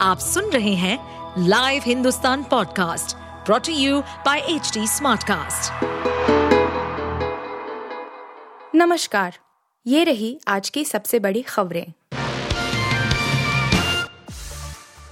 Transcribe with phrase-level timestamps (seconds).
[0.00, 0.98] आप सुन रहे हैं
[1.38, 3.16] live Hindustan podcast
[3.46, 5.72] brought to you by H Smartcast.
[8.74, 9.38] नमस्कार,
[9.86, 11.92] ये रही आज की सबसे बड़ी खबरें।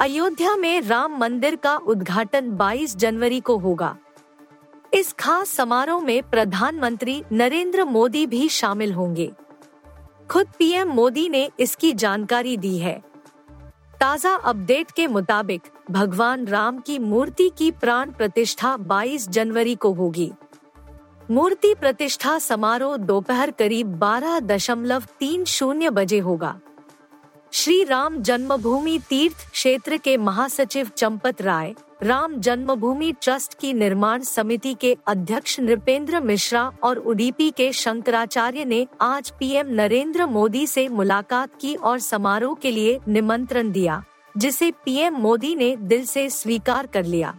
[0.01, 3.97] अयोध्या में राम मंदिर का उद्घाटन 22 जनवरी को होगा।
[4.95, 9.33] इस खास समारोह में प्रधानमंत्री नरेंद्र मोदी भी शामिल होंगे।
[10.31, 13.14] खुद पीएम मोदी ने इसकी जानकारी दी है।
[14.05, 20.31] ताज़ा अपडेट के मुताबिक, भगवान राम की मूर्ति की प्राण प्रतिष्ठा 22 जनवरी को होगी।
[21.31, 26.61] मूर्ति प्रतिष्ठा समारोह दोपहर करीब बारह दशमलव तीन शून्य बजे होगा।
[27.53, 34.75] श्री राम जन्मभूमि तीर्थ क्षेत्र के महासचिव चंपत राय राम जन्मभूमि ट्रस्ट की निर्माण समिति
[34.75, 41.51] के अध्यक्ष नृपेंद्र मिश्रा और उडीपी के शंकराचार्य ने आज पीएम नरेंद्र मोदी से मुलाकात
[41.61, 44.03] की और समारोह के लिए निमंत्रण दिया,
[44.37, 47.35] जिसे पीएम मोदी ने दिल से स्वीकार कर लिया।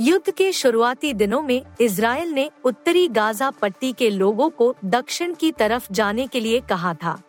[0.00, 5.52] युद्ध के शुरुआती दिनों में इसराइल ने उत्तरी गाजा पट्टी के लोगों को दक्षिण की
[5.52, 7.20] तरफ़ जाने के लिए कहा था।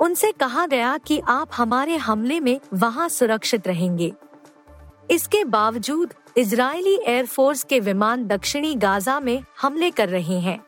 [0.00, 4.12] उनसे कहा गया कि आप हमारे हमले में वहाँ सुरक्षित रहेंगे।
[5.10, 10.58] इसके बावजूद इजरायली एयरफोर्स के विमान दक्षिणी गाजा में हमले कर रहे हैं।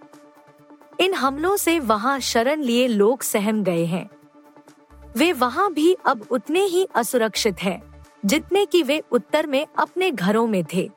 [1.01, 4.11] इन हमलों से वहाँ शरण लिए लोग सहम गए हैं।
[5.17, 7.83] वे वहाँ भी अब उतने ही असुरक्षित हैं,
[8.25, 10.91] जितने कि वे उत्तर में अपने घरों में थे।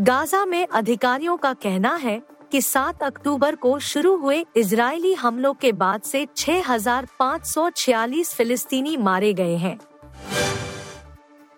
[0.00, 5.72] गाजा में अधिकारियों का कहना है कि 7 अक्टूबर को शुरू हुए इजरायली हमलों के
[5.72, 9.78] बाद से 6,546 फिलिस्तीनी मारे गए हैं।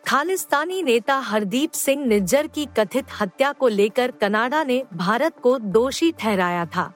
[0.07, 6.11] खालिस्तानी नेता हरदीप सिंह निज्जर की कथित हत्या को लेकर कनाडा ने भारत को दोषी
[6.13, 6.93] ठहराया था।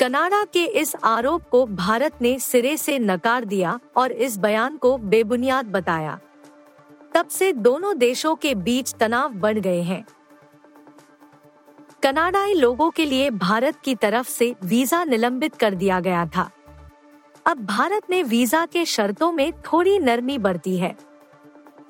[0.00, 4.96] कनाडा के इस आरोप को भारत ने सिरे से नकार दिया और इस बयान को
[4.98, 6.18] बेबुनियाद बताया।
[7.14, 10.04] तब से दोनों देशों के बीच तनाव बढ़ गए हैं।
[12.02, 16.50] कनाडाई लोगों के लिए भारत की तरफ़ से वीज़ा निलंबित कर दिया गया था।
[17.46, 20.96] अब भारत ने वीज़ा के शर्तों में थोड़ी नरमी बरती है।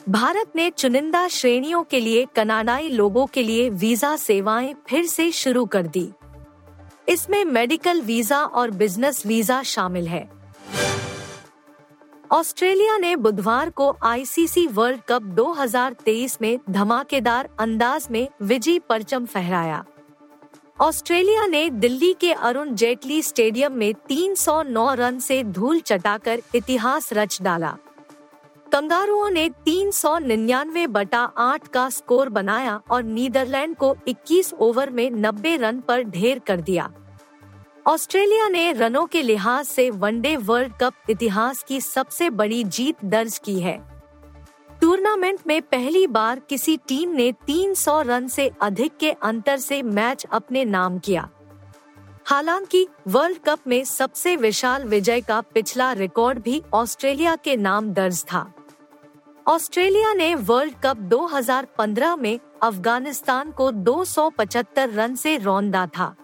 [0.08, 5.64] भारत ने चुनिंदा श्रेणियों के लिए, कनाडाई लोगों के लिए वीज़ा सेवाएँ फिर से शुरू
[5.64, 6.10] कर दी।
[7.08, 10.28] इसमें मेडिकल वीज़ा और बिज़नेस वीज़ा शामिल है।
[12.30, 19.84] ऑस्ट्रेलिया ने बुधवार को आईसीसी वर्ल्ड कप 2023 में धमाकेदार अंदाज में विजयी परचम फहराया।
[20.80, 27.42] ऑस्ट्रेलिया ने दिल्ली के अरुण जेटली स्टेडियम में 309 रन से धूल चटाकर इतिहास रच
[27.42, 27.76] डाला।
[28.72, 34.90] कंगारुओं ने तीन सौ निन्यानवे बटा आठ का स्कोर बनाया और नीदरलैंड को 21 ओवर
[34.90, 36.92] में 90 रन पर ढेर कर दिया।
[37.86, 43.38] ऑस्ट्रेलिया ने रनों के लिहाज से वनडे वर्ल्ड कप इतिहास की सबसे बड़ी जीत दर्ज
[43.38, 43.78] की है।
[44.80, 50.26] टूर्नामेंट में पहली बार किसी टीम ने 300 रन से अधिक के अंतर से मैच
[50.32, 51.28] अपने नाम किया।
[52.24, 58.24] हालाँकि वर्ल्ड कप में सबसे विशाल विजय का पिछला रिकॉर्ड भी ऑस्ट्रेलिया के नाम दर्ज
[58.24, 58.52] था।
[59.48, 66.14] ऑस्ट्रेलिया ने वर्ल्ड कप 2015 में अफ़गानिस्तान को 275 रन से रौंदा था।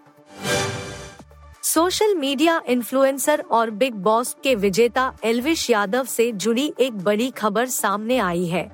[1.62, 7.66] सोशल मीडिया इन्फ्लुएंसर और बिग बॉस के विजेता एलविश यादव से जुड़ी एक बड़ी खबर
[7.66, 8.72] सामने आई है।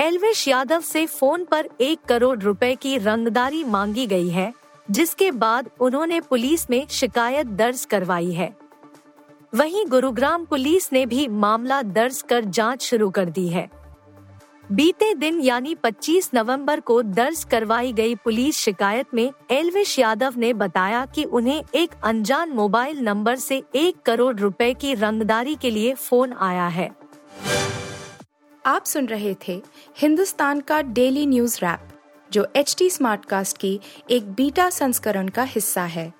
[0.00, 4.52] एलविश यादव से फ़ोन पर एक करोड़ रुपए की रंगदारी मांगी गई है,
[4.90, 8.69] जिसके बाद उन्होंने पुलिस में शिकायत दर्ज करवाई है।
[9.54, 13.68] वहीं गुरुग्राम पुलिस ने भी मामला दर्ज कर जाँच शुरू कर दी है।
[14.72, 20.52] बीते दिन यानी 25 नवंबर को दर्ज करवाई गई पुलिस शिकायत में एलविश यादव ने
[20.52, 25.94] बताया कि उन्हें एक अनजान मोबाइल नंबर से एक करोड़ रुपए की रंगदारी के लिए
[25.94, 26.90] फ़ोन आया है।
[28.66, 29.62] आप सुन रहे थे
[29.98, 31.88] हिंदुस्तान का डेली न्यूज़ रैप,
[32.32, 33.80] जो एच टी स्मार्ट कास्ट की
[34.10, 36.19] एक बीटा संस्करण का हिस्सा है।